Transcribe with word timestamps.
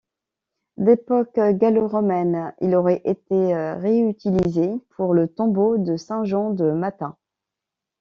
D’époque 0.77 1.35
gallo-romaine, 1.39 2.55
il 2.59 2.73
aurait 2.75 3.03
été 3.05 3.53
réutilisé 3.75 4.79
pour 4.95 5.13
le 5.13 5.27
tombeau 5.27 5.77
de 5.77 5.95
saint 5.95 6.23
Jean 6.23 6.49
de 6.49 6.71
Matha. 6.71 7.17